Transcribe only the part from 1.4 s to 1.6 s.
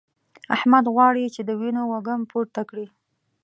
د